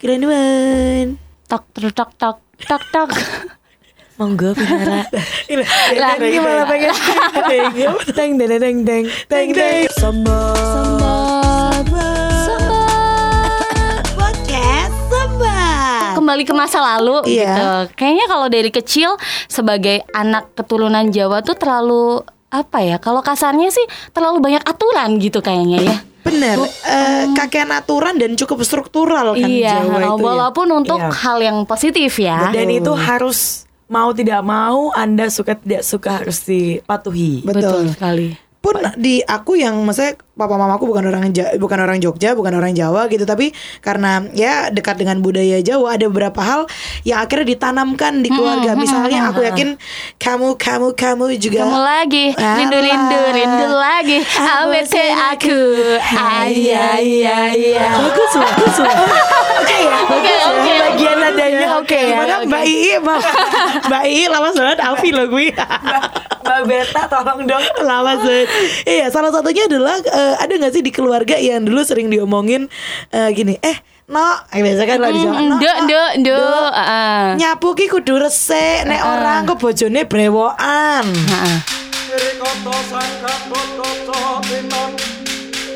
[0.00, 1.20] Kiranuan.
[1.44, 3.10] tok tok tok tok tok tok
[4.18, 4.56] Monggo
[6.00, 6.92] Lah, ini malah pengen
[8.08, 11.84] teng teng teng teng teng teng Sobat
[12.40, 16.16] Sobat Podcast Sobat.
[16.16, 17.44] kembali ke masa lalu Iya.
[17.44, 17.68] gitu.
[17.94, 22.96] Kayaknya kalau dari kecil sebagai anak keturunan Jawa tuh terlalu apa ya?
[22.96, 25.96] Kalau kasarnya sih terlalu banyak aturan gitu kayaknya ya.
[26.30, 26.56] Bener,
[26.86, 30.26] eh, kakean aturan dan cukup struktural kan iya, Jawa itu ya.
[30.30, 31.10] walaupun untuk Iya.
[31.12, 32.54] hal yang positif ya.
[32.54, 37.90] dan itu harus mau tidak mau anda suka tidak suka harus dipatuhi Betul.
[37.90, 38.49] sekali.
[38.60, 43.08] Pun di aku yang maksudnya papa mamaku bukan orang bukan orang Jogja bukan orang Jawa
[43.08, 43.24] gitu.
[43.24, 46.68] Tapi karena ya dekat dengan budaya Jawa ada beberapa hal
[47.08, 48.76] yang akhirnya ditanamkan di keluarga.
[48.76, 49.80] Misalnya aku yakin
[50.20, 54.18] kamu kamu kamu juga Kamu lagi rindu rindu rindu lagi.
[54.36, 54.94] ABC
[55.32, 55.58] aku.
[56.20, 57.86] Ayah iya iya.
[57.96, 58.76] bagus bagus
[59.56, 60.72] oke ya Oke oke.
[60.84, 62.92] bagian nadanya oke ya Gimana Mbak Ii
[63.88, 65.48] Mbak, Ii lawas banget Alfi loh gue
[66.50, 68.48] mbak Beta tolong dong Lawas banget
[68.82, 72.66] Iya salah satunya adalah eh, Ada gak sih di keluarga yang dulu sering diomongin
[73.08, 73.78] eh, Gini Eh
[74.10, 76.10] no Biasa kan lah di Jawa "No, nduk nduk.
[76.18, 76.70] Nduk.
[76.74, 77.22] Heeh.
[77.38, 81.58] Nyapu ki kudu resik Nek orang kok bojone brewokan Heeh.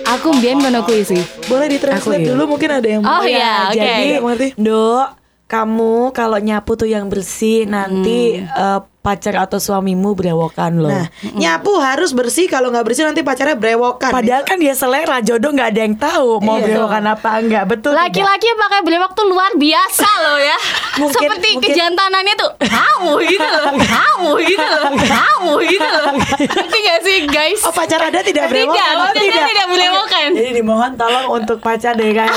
[0.05, 1.23] Aku mbien ngono kuwi sih.
[1.49, 2.29] Boleh ditranslate iya.
[2.35, 3.25] dulu mungkin ada yang Oh, mau.
[3.25, 3.79] iya, oke.
[3.79, 4.49] jadi mengerti.
[4.55, 5.07] Dok,
[5.55, 10.89] kamu kalau nyapu tuh yang bersih nanti eh, pacar atau suamimu berewokan loh.
[10.89, 15.53] Nah nyapu harus bersih Kalau nggak bersih nanti pacarnya brewokan Padahal kan dia selera jodoh
[15.53, 16.65] nggak ada yang tahu mau Iya.
[16.65, 18.01] berewokan apa enggak betul tidak?
[18.09, 20.57] Laki-laki yang pakai brewok tuh luar biasa loh ya.
[21.05, 26.13] Mungkin- Seperti mungkin- kejantanannya tuh kamu gitu loh, kamu gitu loh, kamu gitu loh.
[26.55, 27.61] Ngerti gak sih guys?
[27.61, 30.31] Oh pacar ada tidak tidak, brewokan Oh, tidak, tidak brewokan.
[30.55, 32.31] Dimohon tolong untuk pacar dari kayak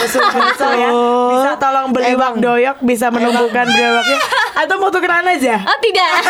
[0.73, 0.89] ya.
[1.29, 4.17] Bisa tolong beli wak doyok Bisa menumbuhkan brewoknya
[4.57, 6.09] Atau mau tukeran aja Oh tidak.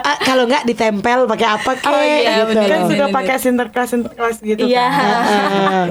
[0.00, 2.66] Ah, Kalau nggak ditempel pakai apa kek Oh, iya, gitu bener.
[2.66, 2.88] Kan loh.
[2.88, 4.86] suka pakai sinterklas sinterklas gitu Iya.
[4.88, 5.86] kan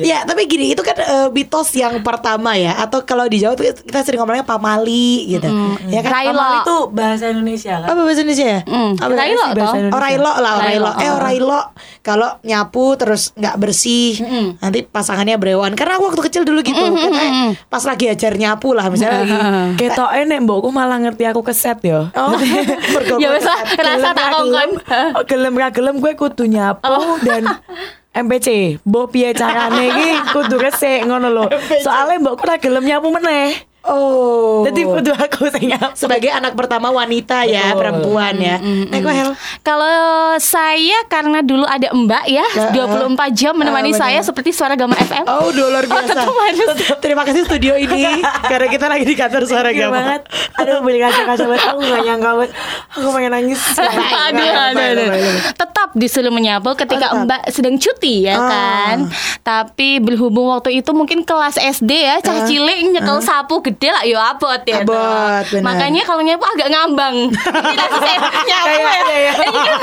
[0.02, 3.68] Ya tapi gini itu kan eh, mitos yang pertama ya Atau kalau di Jawa tuh
[3.68, 5.46] kita sering ngomongnya pamali gitu
[5.86, 6.32] Ya kan Railo.
[6.34, 8.60] Amal itu bahasa Indonesia kan Apa bahasa Indonesia ya?
[8.64, 9.50] Mm, Apa Railo toh.
[9.52, 9.90] Indonesia?
[9.90, 11.12] Oh Railo lah Railo, Eh oh.
[11.12, 11.60] oh, Railo
[12.00, 14.12] Kalau nyapu terus nggak bersih
[14.56, 17.30] Nanti pasangannya brewan Karena aku waktu kecil dulu gitu kan, eh,
[17.62, 19.36] Pas lagi ajar nyapu lah Misalnya
[19.78, 22.32] Ketok enek mbokku malah ngerti aku keset yo Oh
[23.22, 24.70] Ya lah, rasa tak kongkon.
[25.14, 27.20] Oh, gelem ra gelem gue kudu nyapu Oh.
[27.20, 27.44] dan
[28.24, 31.46] MPC, mbok piye carane iki kudu resik ngono lho.
[31.80, 33.56] Soale mbokku ra gelem nyapu meneh.
[33.84, 35.94] Oh Jadi kudu aku nyapu.
[35.94, 39.94] Sebagai anak pertama wanita ya Perempuan ya Nah kok Hel Kalau
[40.38, 44.02] saya karena dulu ada Mbak ya, 24 jam menemani benar.
[44.06, 45.24] saya seperti suara Gama FM.
[45.24, 46.70] Oh luar biasa harus.
[46.98, 50.22] Terima kasih studio ini Karena kita lagi di kantor suara gama banget.
[50.56, 51.66] Aduh beli kaca-kaca banget.
[51.68, 52.52] Aku gak nyangka banget.
[52.92, 53.60] Aku pengen nangis.
[54.26, 55.34] aduh, aduh, aduh.
[55.52, 57.24] Tetap disuruh menyapu ketika Oh.
[57.24, 58.46] Mbak sedang cuti ya Ah.
[58.46, 58.98] kan.
[59.42, 64.18] Tapi berhubung waktu itu mungkin kelas SD ya, cah cilik nyekel sapu gede lah yo
[64.20, 64.84] abot ya.
[64.84, 65.48] Abot, toh.
[65.50, 65.64] benar.
[65.64, 67.16] Makanya kalau nyapu agak ngambang.
[67.72, 68.60] Ini nyapu Kayak- ya.
[68.68, 69.32] iya, iya.
[69.32, 69.80] Ini kan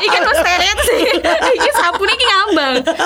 [0.00, 1.04] ini kan misteret sih.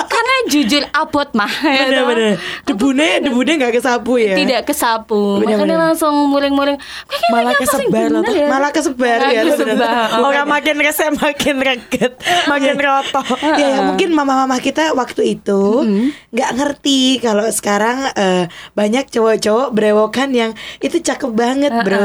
[0.07, 1.51] Karena jujur abot mah.
[1.51, 1.85] ya toh.
[1.87, 2.33] Bener-bener
[2.63, 5.39] Debune Debune gak kesapu ya Tidak kesapu.
[5.39, 5.87] Benar, Makanya benar.
[5.89, 6.77] langsung muring-muring.
[6.77, 8.47] Kayaknya Malah kesebar bener ya.
[8.47, 10.07] Malah kesebar Malah ya kesebar.
[10.21, 12.13] Orang makin resek makin reget,
[12.45, 13.21] makin roto.
[13.41, 15.61] Ya, ya mungkin mama-mama kita waktu itu
[16.31, 21.99] nggak ngerti kalau sekarang eh, banyak cowok-cowok brewokan yang itu cakep banget bro.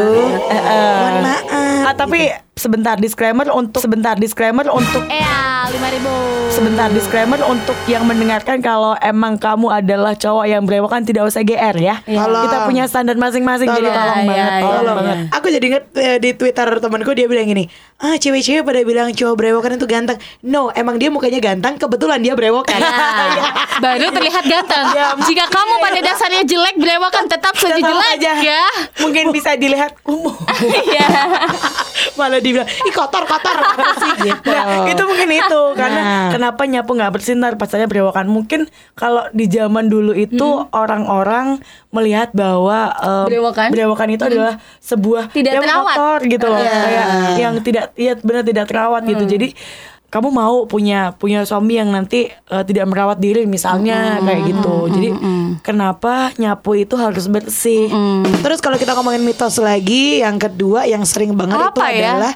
[0.47, 1.85] Mohon maaf.
[1.87, 6.09] Ah, tapi sebentar disclaimer untuk sebentar disclaimer untuk Eh ya, lima ribu.
[6.49, 11.77] Sebentar disclaimer untuk yang mendengarkan kalau emang kamu adalah cowok yang berewokan tidak usah GR
[11.77, 12.01] ya.
[12.01, 12.49] Tolong.
[12.49, 14.25] Kita punya standar masing-masing jadi Tolong.
[14.25, 15.17] Ya, banget, ya, tolong ya, banget.
[15.37, 17.69] Aku jadi inget eh, di Twitter temanku dia bilang gini,
[18.01, 20.17] ah cewek-cewek pada bilang cowok brewokan itu ganteng.
[20.41, 22.81] No, emang dia mukanya ganteng, kebetulan dia brewokan.
[22.81, 23.37] Nah,
[23.85, 24.97] baru terlihat ganteng.
[25.29, 28.33] Jika kamu pada dasarnya jelek, berewokan tetap saja jelek aja.
[28.41, 28.65] ya.
[29.05, 30.33] Mungkin bisa dilihat kumuh.
[30.67, 31.09] Iya.
[32.17, 33.57] Malah dibilang, ih kotor kotor
[34.17, 34.47] gitu.
[34.47, 36.29] Nah, itu mungkin itu karena Nah.
[36.31, 38.27] kenapa nyapu nggak bersih ntar pacarnya berewokan.
[38.27, 38.61] Mungkin
[38.93, 41.59] kalau di zaman dulu itu orang-orang
[41.91, 43.69] melihat bahwa em, Berewokan?
[43.69, 45.87] berewokan itu adalah sebuah Tidak yang terawat.
[45.93, 46.79] kotor gitu loh, Iya.
[46.79, 47.07] kayak
[47.37, 49.25] yang tidak iya benar tidak terawat gitu.
[49.27, 49.49] Jadi
[50.07, 54.77] kamu mau punya punya suami yang nanti eh, tidak merawat diri misalnya kayak gitu.
[54.89, 55.09] Jadi
[55.61, 57.91] kenapa nyapu itu harus bersih?
[58.39, 62.13] Terus kalau kita ngomongin mitos lagi, yang kedua yang sering banget itu Apa ya?
[62.13, 62.33] adalah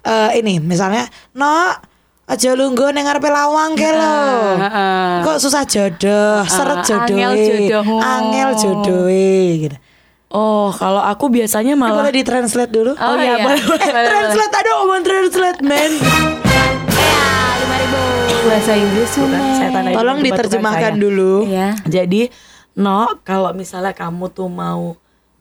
[0.00, 1.76] eh, ini misalnya, no
[2.24, 4.54] Aja lungguh ning ngarepe lawang ke lo.
[5.26, 7.10] Kok susah jodoh, seret jodoh.
[7.18, 7.98] angel jodohmu.
[7.98, 9.76] Angel jodohe gitu.
[10.30, 12.94] Oh, kalau aku biasanya Ini malah boleh ditranslate dulu?
[12.94, 14.06] Oh, iya, boleh, Eh, boleh, boleh.
[14.06, 15.90] translate aduh omongan translate men.
[18.40, 21.00] Bahasa Inggris Bukan, saya Tolong diterjemahkan saya.
[21.00, 21.46] dulu.
[21.46, 21.76] Ya.
[21.82, 22.28] Jadi,
[22.74, 24.96] no, kalau misalnya kamu tuh mau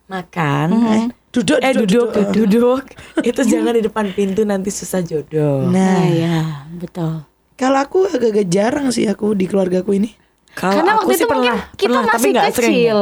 [0.06, 2.84] makan, eh, Duduk, eh duduk, duduk, duduk,
[3.30, 5.62] itu jangan di depan pintu nanti susah jodoh.
[5.64, 6.38] Nah, Nah, ya,
[6.72, 7.22] betul.
[7.54, 10.10] kalau aku agak-agak jarang sih aku di keluargaku ini.
[10.52, 12.74] Kalau Karena aku waktu sih itu mungkin pernah, kita pernah, tapi masih nggak sering.
[12.74, 13.00] kecil.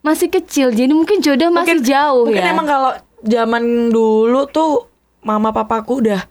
[0.00, 2.52] Masih kecil, jadi mungkin jodoh masih jauh mungkin ya.
[2.52, 2.90] emang kalau
[3.20, 4.86] zaman dulu tuh
[5.20, 6.22] mama papaku udah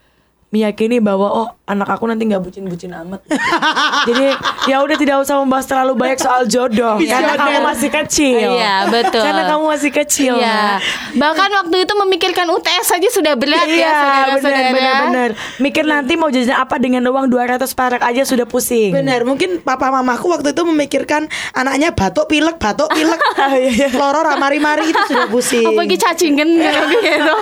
[0.53, 3.25] meyakini bahwa oh anak aku nanti nggak bucin-bucin amat.
[4.07, 4.37] Jadi
[4.69, 8.53] ya udah tidak usah membahas terlalu banyak soal jodoh karena kamu masih kecil.
[8.53, 9.25] Iya, betul.
[9.25, 10.37] Karena kamu masih kecil.
[10.37, 10.77] Iya.
[11.17, 14.69] Bahkan waktu itu memikirkan UTS saja sudah berat ya, Iya, benar saudara-saudara.
[14.69, 15.29] benar benar.
[15.57, 18.93] Mikir nanti mau jajan apa dengan uang 200 perak aja sudah pusing.
[18.93, 21.25] Benar, mungkin papa mamaku waktu itu memikirkan
[21.57, 23.17] anaknya batuk pilek, batuk pilek,
[23.99, 25.65] loro ramari-mari itu sudah pusing.
[25.65, 26.45] Apa lagi cacingan
[27.01, 27.35] gitu.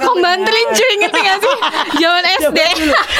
[0.00, 1.58] Kombantelin cuy inget gak sih?
[1.96, 2.58] Zaman SD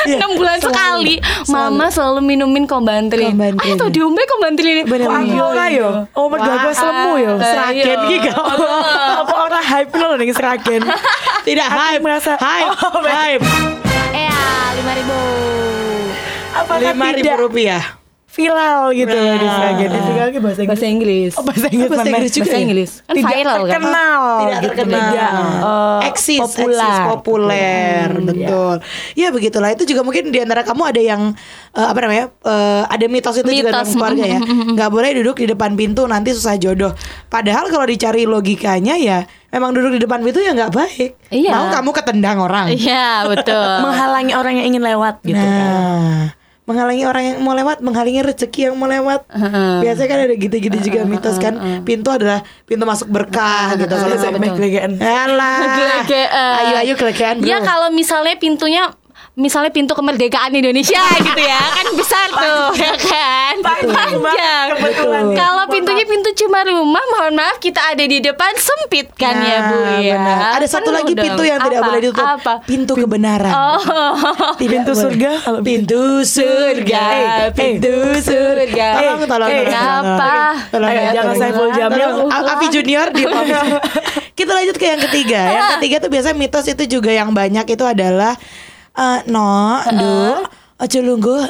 [0.06, 1.52] Iya, 6 bulan selalu, sekali selalu.
[1.52, 3.66] Mama selalu minumin kombantelin Kombantelin.
[3.66, 5.88] Ayo tuh diombe kombantelin Bener, Kok aku ora yo?
[6.14, 7.32] Oh, mergo aku selemu yo.
[7.38, 8.06] Seragen iya.
[8.06, 8.36] iki gak.
[9.20, 10.80] Apa ora hype lo ning seragen?
[11.48, 13.42] Tidak hype, merasa hype, Oh, hype.
[14.12, 14.40] Eh ya
[14.76, 15.18] 5 ribu
[16.50, 17.99] Apakah Lima ribu rupiah.
[18.30, 19.88] Viral gitu loh di seragen?
[19.90, 20.68] Itu kan bahasa Inggris.
[20.70, 21.88] Bahasa Inggris Oh, bahasa Inggris.
[21.88, 22.10] Bahasa mana?
[22.14, 22.62] Inggris juga Bahasa ya?
[22.62, 25.30] Inggris Kan tidak viral kan terkenal tidak gitu, terkenal tidak,
[25.60, 28.74] eh, eksis populer eksis populer Hmm, betul
[29.12, 31.22] ya begitulah itu juga mungkin di antara kamu ada yang
[31.72, 33.74] eh, apa namanya eh, ada mitos itu juga Mitos.
[33.74, 34.40] dalam keluarga ya
[34.74, 36.92] nggak boleh duduk di depan pintu nanti susah jodoh
[37.26, 39.18] padahal kalau dicari logikanya ya
[39.50, 41.50] memang duduk di depan pintu ya nggak baik Iya.
[41.52, 46.30] mau kamu ketendang orang Iya betul menghalangi orang yang ingin lewat gitu kan.
[46.70, 49.82] Menghalangi orang yang mau lewat menghalangi rezeki yang mau lewat Heeh.
[49.82, 54.38] biasanya kan ada gitu-gitu juga mitos kan pintu adalah pintu masuk berkah gitu kalau Saya.
[55.26, 55.58] Alah.
[55.74, 56.54] Gelegean.
[56.62, 57.50] Ayo ayo gelegean bro.
[57.50, 58.94] Ya kalau misalnya pintunya
[59.40, 64.66] misalnya pintu kemerdekaan Indonesia gitu ya kan besar tuh ya kan Panjang
[65.32, 69.78] kalau pintunya pintu cuma rumah mohon maaf kita ada di depan sempit kan ya bu
[69.80, 70.38] Nah, ya benar.
[70.54, 71.24] Ada satu lagi dong.
[71.24, 71.88] pintu yang tidak Apa?
[71.88, 72.26] boleh ditutup.
[72.26, 73.48] apa Pintu kebenaran.
[73.50, 73.80] oh
[74.54, 78.86] Tidak Pintu surga kalau pintu surga, Eh, pintu surga.
[78.94, 80.18] Tolong, tolong, eh, tolong, tolong.
[80.20, 80.90] apa?
[80.90, 81.40] Ya, jangan tolong.
[81.40, 82.10] Saiful Jamil.
[82.28, 83.22] Avi Junior di
[84.38, 85.40] Kita lanjut ke yang ketiga.
[85.48, 88.36] Yang ketiga tuh biasanya mitos itu juga yang banyak itu adalah
[88.92, 89.48] eh, no,
[89.92, 90.44] do,
[90.76, 91.42] aja lungguh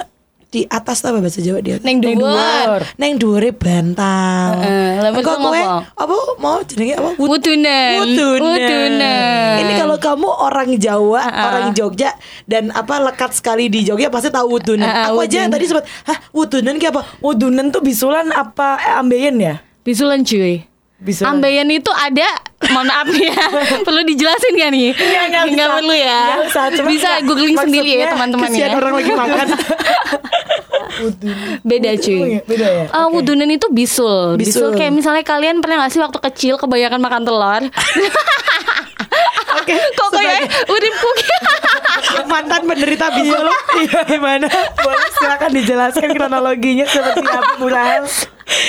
[0.51, 1.79] di atas apa bahasa Jawa dia?
[1.79, 2.83] Neng dhuwur.
[2.99, 4.59] Neng dhuwure bantal.
[4.59, 5.61] Heeh, Engko betul kowe
[5.95, 7.11] apa mau jenenge apa?
[7.15, 8.03] Wud- Wudunen.
[8.03, 9.55] Wudunen.
[9.61, 11.47] Ini kalau kamu orang Jawa, Uh-uh.
[11.47, 12.11] orang Jogja
[12.45, 14.85] dan apa lekat sekali di Jogja pasti tahu wudunen.
[14.85, 15.51] Uh-uh, Aku aja wudunen.
[15.51, 17.01] tadi sempat, hah wudunen ki apa?
[17.21, 19.55] Wudunen tuh bisulan apa eh, ambeien ya?
[19.81, 20.61] bisulan cuy
[21.01, 21.41] Bisulan.
[21.41, 22.29] Ambeien itu ada,
[22.77, 23.47] mohon maaf nih ya,
[23.89, 24.93] perlu dijelasin gak nih?
[24.93, 25.65] Iya, nggak bisa.
[25.81, 26.21] perlu ya.
[26.45, 28.69] Usah, cuma bisa googling sendiri ya teman-teman ya.
[28.77, 29.47] Orang lagi makan.
[31.65, 32.21] Beda cuy.
[32.37, 32.85] iya, beda ya?
[32.93, 34.37] Ah, wudunen itu bisul.
[34.37, 34.69] bisul.
[34.69, 34.77] Bisul.
[34.77, 37.63] kayak misalnya kalian pernah gak sih waktu kecil kebanyakan makan telur?
[39.61, 39.77] Oke.
[39.97, 41.11] Kok kayak uripku
[42.29, 43.49] mantan penderita bisul.
[43.81, 44.47] Iya gimana?
[44.77, 47.73] Boleh silakan dijelaskan kronologinya seperti apa Bu?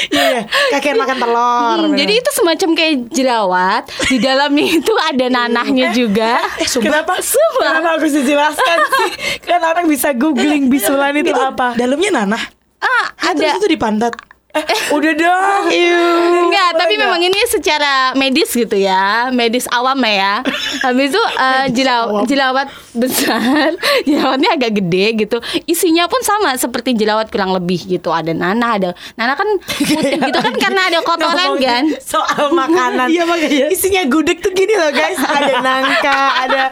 [0.07, 0.41] Iya, iya.
[0.71, 1.77] kakian makan telur.
[1.83, 6.37] Hmm, jadi itu semacam kayak jerawat di dalamnya itu ada nanahnya juga.
[6.55, 7.01] eh sumpah.
[7.01, 7.13] Kenapa?
[7.57, 9.11] Kenapa harus dijelaskan sih?
[9.41, 11.73] Kan orang bisa googling bisulan itu, apa?
[11.73, 12.43] Dalamnya nanah.
[12.77, 13.37] Ah, Ah, ada.
[13.39, 14.13] terus itu di pantat.
[14.51, 15.63] Eh, udah dong.
[16.43, 17.07] Enggak, tapi enggak?
[17.07, 20.43] memang ini secara medis gitu ya, medis awam ya.
[20.83, 23.75] Habis itu eh, jelaw- jerawat besar,
[24.07, 25.37] jerawatnya agak gede gitu.
[25.63, 28.09] Isinya pun sama seperti jerawat kurang lebih gitu.
[28.09, 29.47] Ada nanah, ada nanah kan
[29.79, 31.83] putih gitu kan karena ada kotoran kan.
[31.97, 33.07] Soal makanan.
[33.07, 33.67] Iya, makanya.
[33.67, 35.17] Isinya gudeg tuh gini loh guys.
[35.17, 36.63] Ada nangka, ada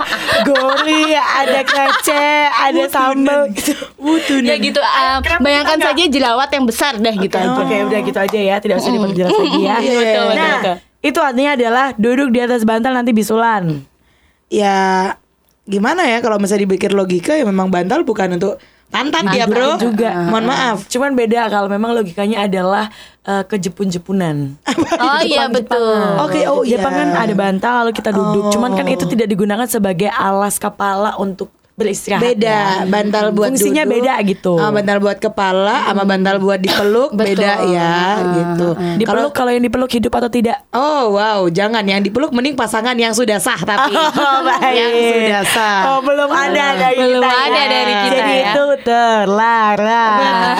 [0.44, 3.52] gori, ada kece, ada sambal.
[3.96, 4.46] Wudunen.
[4.46, 4.80] Ya gitu.
[4.80, 7.58] eh, kenapa bayangkan saja jerawat yang besar deh gitu aja.
[7.58, 8.56] Oke, udah gitu aja ya.
[8.58, 9.76] Tidak usah diperjelas lagi ya.
[9.78, 10.76] Iya, betul, betul, Nah, betul.
[11.00, 13.84] itu artinya adalah duduk di atas bantal nanti bisulan.
[14.50, 15.14] ya
[15.70, 18.58] gimana ya kalau misalnya dipikir logika ya memang bantal bukan untuk
[18.90, 20.18] pantat ya bro juga.
[20.34, 22.90] mohon maaf Cuman beda kalau memang logikanya adalah
[23.22, 24.58] eh, kejepun-jepunan.
[25.00, 25.96] Oh iya betul.
[26.28, 26.76] Oke, oh iya.
[26.76, 28.52] Jepang kan ada bantal lalu kita duduk.
[28.52, 31.48] Cuman kan itu tidak digunakan sebagai alas kepala untuk
[31.80, 32.22] beristirahat.
[32.22, 32.86] beda ya.
[32.86, 34.54] bantal buat Fungsinya duduk, beda gitu.
[34.54, 37.26] sama bantal buat kepala sama bantal buat dipeluk Betul.
[37.34, 37.96] beda ya
[38.36, 38.68] gitu
[38.98, 40.60] Dipeluk kalau yang dipeluk hidup atau tidak?
[40.70, 44.76] Oh wow, jangan yang dipeluk mending pasangan yang sudah sah tapi Oh, baik.
[44.76, 45.80] yang sudah sah.
[45.88, 47.38] Oh, belum ada dari Belum kita.
[47.40, 47.66] ada ya.
[47.66, 48.44] dari kita Jadi ya.
[48.46, 50.56] itu terlarang.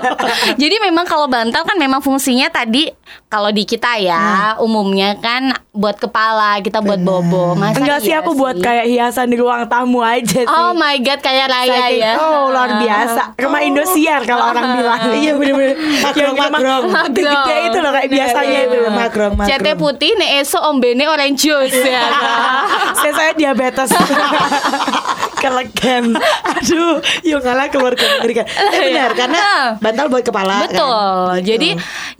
[0.62, 2.88] Jadi memang kalau bantal kan memang fungsinya tadi
[3.26, 4.24] kalau di kita ya
[4.58, 7.52] umumnya kan buat kepala kita buat bobo.
[7.54, 10.48] Masa Enggak sih iya aku buat kayak hiasan di ruang tamu aja sih.
[10.48, 12.12] Oh my god kayak raya Saking- ya.
[12.16, 13.22] Oh luar biasa.
[13.34, 15.00] Rumah Indosiar kalau orang bilang.
[15.12, 15.74] Iya bener-bener
[16.12, 16.82] Yang makrong.
[17.10, 18.78] Gede-gede itu loh kayak biasanya itu.
[18.86, 19.48] makrong makrong.
[19.50, 22.06] Cete putih nek esok ombene orange juice ya.
[23.00, 23.90] saya saya diabetes.
[25.42, 26.14] Kelegen.
[26.54, 28.46] Aduh, yuk ngalah keluar mengerikan.
[28.46, 30.70] Eh benar karena bantal buat kepala.
[30.70, 31.42] Betul.
[31.42, 31.42] kan?
[31.42, 31.70] Jadi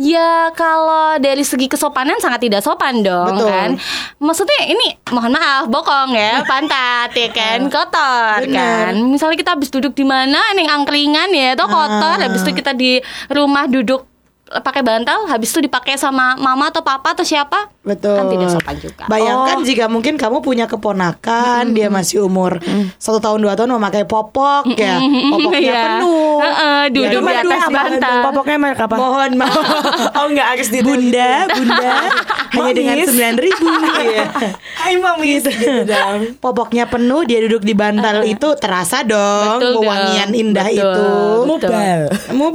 [0.02, 3.48] ya kalau dari segi kesopanan sangat tidak sopan dong Betul.
[3.48, 3.70] kan.
[4.18, 8.90] Maksudnya ini mohon maaf bokong ya, pantat ya kan, kotor Benar.
[8.90, 8.92] kan.
[8.98, 12.98] Misalnya kita habis duduk di mana nih angkringan ya, itu kotor, habis itu kita di
[13.30, 14.11] rumah duduk
[14.54, 17.72] pakai bantal, habis itu dipakai sama mama atau papa atau siapa?
[17.80, 18.14] Betul.
[18.14, 19.04] Kan tidak sopan juga.
[19.06, 22.60] Bayangkan jika mungkin kamu punya keponakan, dia masih umur
[22.96, 25.00] satu tahun dua tahun memakai popok ya,
[25.32, 25.82] popoknya Iya.
[25.96, 26.36] penuh.
[26.38, 28.16] Heeh, duduk Dia di atas bantal.
[28.22, 28.94] Popoknya merek apa?
[28.94, 29.64] Mohon maaf.
[30.12, 31.94] oh enggak harus di Bunda, bunda,
[32.54, 33.66] hanya dengan sembilan ribu.
[33.98, 34.24] Iya.
[34.76, 36.18] Hai mamis gitu dong.
[36.38, 40.82] Popoknya penuh, dia duduk di bantal itu terasa dong, Betul wewangian indah Betul.
[40.82, 41.06] itu.
[41.48, 42.04] Mobile.
[42.32, 42.50] Mau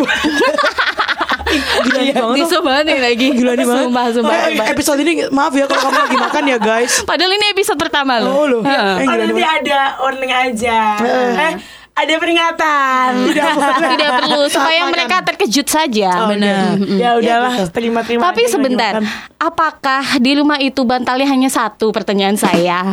[1.79, 2.36] Gila nih banget.
[2.39, 3.27] Disu banget nih lagi.
[3.31, 3.84] Gila nih banget.
[3.84, 4.65] Sumpah, sumpah, Eh, sumpah.
[4.69, 6.93] Episode ini maaf ya kalau kamu lagi makan ya guys.
[7.10, 8.34] Padahal ini episode pertama loh.
[8.34, 8.62] Oh loh.
[8.62, 10.79] Eh, Oh nanti ada warning aja.
[11.00, 11.53] Eh,
[11.93, 13.10] ada peringatan.
[13.25, 13.53] Tidak.
[13.93, 14.93] Tidak perlu supaya Makan.
[14.93, 16.10] mereka terkejut saja.
[16.24, 16.77] Oh, Benar.
[16.77, 16.93] udah.
[16.93, 17.74] Ya udahlah, gitu.
[17.74, 18.22] terima-terima.
[18.22, 18.93] Tapi sebentar,
[19.38, 21.89] apakah di rumah itu bantalnya hanya satu?
[21.89, 22.86] Pertanyaan saya.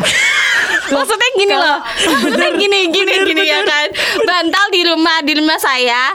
[0.84, 3.88] Maksudnya gini loh, maksudnya gini, gini, gini ya kan.
[4.20, 6.12] Bantal di rumah, di rumah saya,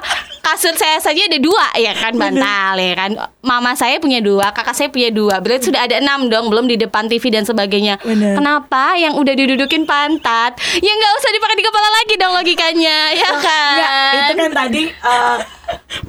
[0.50, 3.12] kasur saya saja ada dua ya kan bantal ya kan.
[3.40, 5.40] Mama saya punya dua, kakak saya punya dua.
[5.40, 8.02] Berarti sudah ada enam dong, belum di depan TV dan sebagainya.
[8.02, 8.36] Benar.
[8.36, 13.32] Kenapa yang udah didudukin pantat, ya nggak usah dipakai di kepala lagi dong logikanya, ya
[13.38, 13.74] kan?
[13.74, 15.38] Enggak, itu kan tadi eh,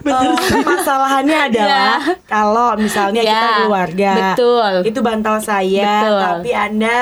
[0.10, 4.72] eh, masalahannya adalah kalau misalnya Ya, kita keluarga, betul.
[4.88, 6.20] itu bantal saya, Betul.
[6.20, 6.98] tapi anda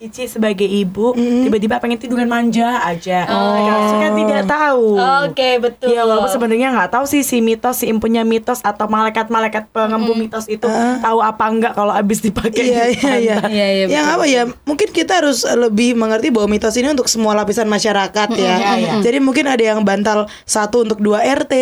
[0.00, 4.00] Cici sebagai ibu tiba-tiba pengen tiduran manja aja, oh.
[4.00, 4.96] kan tidak tahu.
[5.28, 5.92] Oke, betul.
[5.92, 10.48] Iya walaupun sebenarnya nggak tahu sih si mitos si impunya mitos atau malaikat-malaikat pengembu mitos
[10.48, 10.64] itu
[11.04, 13.36] tahu apa enggak kalau abis dipakai Iya di iya iya.
[13.36, 13.52] pantat.
[13.52, 14.42] Iya, iya, Yang apa ya?
[14.64, 18.56] Mungkin kita harus lebih mengerti bahwa mitos ini untuk semua lapisan masyarakat ya.
[18.56, 18.92] Iya, iya.
[19.04, 21.52] Jadi mungkin ada yang bantal satu untuk dua RT.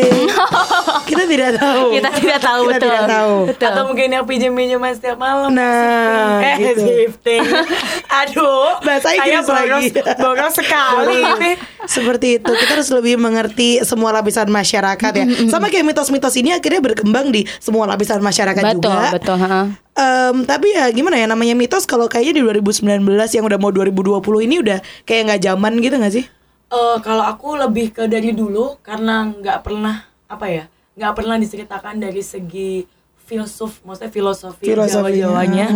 [1.11, 1.91] kita tidak tahu.
[1.91, 2.87] Kita tidak tahu, Kita betul.
[2.87, 3.35] tidak tahu.
[3.51, 3.67] Betul.
[3.67, 6.87] Atau mungkin yang pinjam-pinjaman setiap malam Nah, Eh gitu.
[6.87, 7.43] shifting
[8.29, 9.89] Aduh Bahasa Inggris lagi.
[10.21, 11.53] boros sekali ini
[11.89, 15.25] Seperti itu kita harus lebih mengerti semua lapisan masyarakat ya.
[15.49, 19.09] Sama kayak mitos-mitos ini akhirnya berkembang di semua lapisan masyarakat betul, juga.
[19.17, 19.67] betul, heeh.
[19.99, 24.21] Em, tapi ya gimana ya namanya mitos kalau kayaknya di 2019 yang udah mau 2020
[24.47, 26.25] ini udah kayak nggak zaman gitu nggak sih?
[26.69, 30.69] Eh, Kalau aku lebih ke dari dulu Karena nggak pernah Apa ya
[30.99, 32.85] nggak pernah diceritakan dari segi
[33.25, 35.67] filsuf Maksudnya filosofi, Filosofi, Jawa-Jawanya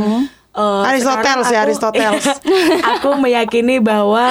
[0.52, 2.24] Eh, Aristoteles ya, aku- Aristoteles.
[2.92, 4.28] Aku meyakini bahwa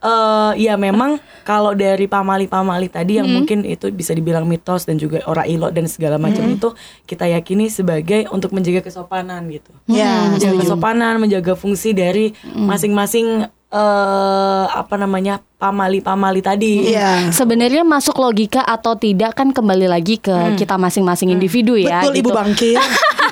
[0.00, 5.22] eh ya memang kalau dari pamali-pamali tadi yang mungkin itu bisa dibilang mitos dan juga
[5.24, 9.70] ora ilo dan segala macam itu kita yakini sebagai untuk menjaga kesopanan gitu.
[9.86, 16.92] Ya, menjaga kesopanan, menjaga fungsi dari masing-masing eh apa namanya pamali-pamali tadi.
[16.92, 17.32] Iya.
[17.32, 22.04] Sebenarnya masuk logika atau tidak kan kembali lagi ke kita masing-masing individu ya.
[22.04, 22.36] Betul Ibu gitu.
[22.36, 22.78] Bangkir.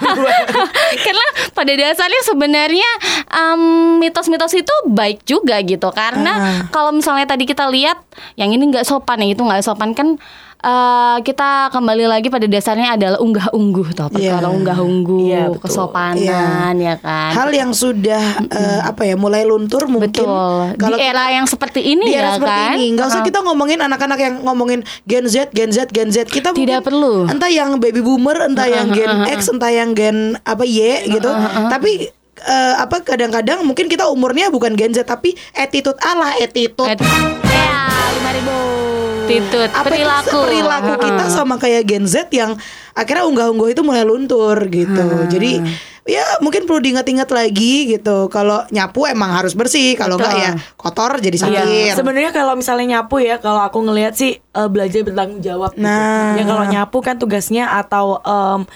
[1.05, 2.91] karena pada dasarnya sebenarnya
[3.29, 3.63] em,
[4.01, 8.01] mitos-mitos itu baik juga gitu karena kalau misalnya tadi kita lihat
[8.41, 10.17] yang ini nggak sopan yang itu nggak sopan kan
[10.61, 14.37] eh, kita kembali lagi pada dasarnya adalah unggah ungguh toh Iya.
[14.37, 15.61] perkara unggah ungguh Iya, betul.
[15.65, 21.03] kesopanan ya kan Hal yang sudah eh, apa ya mulai luntur mungkin betul kalau di
[21.03, 24.19] era yang seperti ini di era ya seperti kan ini nggak usah kita ngomongin anak-anak
[24.19, 27.15] yang ngomongin Gen Z, Gen Z, Gen Z kita Tidak mungkin perlu.
[27.27, 31.31] Entah yang baby boomer, entah yang Gen X, entah yang Gen apa Y gitu.
[31.67, 32.09] Tapi
[32.41, 36.87] eh, apa kadang-kadang mungkin kita umurnya bukan Gen Z tapi attitude Allah, attitude.
[36.87, 37.50] Ribu
[39.31, 42.59] Attitude, apa itu perilaku perilaku kita sama kayak Gen Z yang
[42.99, 45.07] akhirnya unggah-ungguh itu mulai luntur gitu.
[45.31, 45.63] Jadi
[46.11, 48.27] ya mungkin perlu diingat-ingat lagi gitu.
[48.27, 51.67] Kalau nyapu emang harus bersih, kalau enggak ya kotor jadi sakit.
[51.71, 51.95] Iya.
[51.95, 55.71] Sebenarnya kalau misalnya nyapu ya, kalau aku ngelihat sih eh, belajar bertanggung jawab.
[55.79, 55.87] gitu.
[55.87, 56.35] Nah.
[56.35, 58.67] Ya kalau nyapu kan tugasnya atau em,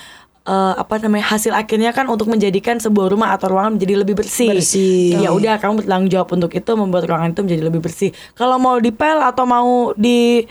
[0.44, 4.52] eh, apa namanya hasil akhirnya kan untuk menjadikan sebuah rumah atau ruangan menjadi lebih bersih.
[4.52, 5.20] Bersih.
[5.20, 8.10] Ya udah kamu bertanggung jawab untuk itu membuat ruangan itu menjadi lebih bersih.
[8.36, 10.44] Kalau mau dipel atau mau di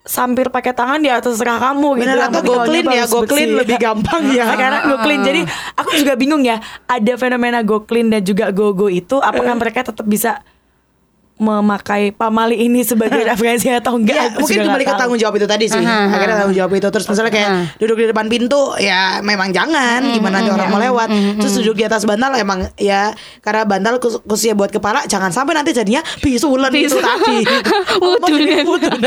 [0.00, 2.08] sampir pakai tangan ya terserah kamu gitu.
[2.08, 3.60] Atau go clean ya, go clean bersih.
[3.64, 4.44] lebih gampang ya.
[4.52, 5.20] Sekarang go clean.
[5.24, 5.40] Jadi
[5.76, 9.84] aku juga bingung ya, ada fenomena go clean dan juga go go itu apakah mereka
[9.88, 10.40] tetap bisa
[11.40, 14.12] memakai pamali ini sebagai referensi atau enggak?
[14.14, 15.80] Ya, mungkin kembali ke tanggung jawab itu tadi sih.
[15.80, 17.62] Aha, Akhirnya tanggung jawab itu terus misalnya kayak Aha.
[17.80, 21.08] duduk di depan pintu ya memang jangan gimana nanti orang mau lewat.
[21.36, 25.56] Terus duduk di atas bantal emang ya karena bantal kus- khususnya buat kepala jangan sampai
[25.56, 27.00] nanti jadinya bisulan itu Bisul.
[27.00, 27.36] tadi.
[28.04, 28.64] Wudunan.
[28.68, 29.00] Wudunan.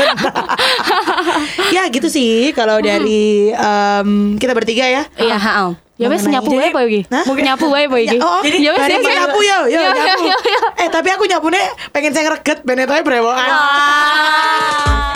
[1.76, 5.02] ya gitu sih kalau dari em, kita bertiga ya.
[5.14, 5.70] Iya, heeh.
[5.94, 7.00] Ya wes Mengenai- nyapu wae apa iki?
[7.06, 7.22] Hah?
[7.24, 8.18] Nyapu wae apa iki?
[8.18, 9.14] Ya, oh, ya wes ya, ya.
[9.14, 10.26] nyapu yo, yo, Ya, ya, nyapu.
[10.26, 10.60] ya, ya.
[10.82, 11.60] Eh tapi aku nyapune
[11.94, 13.46] pengen saya ngereget, benet aja brewokan.
[13.46, 15.13] Ah.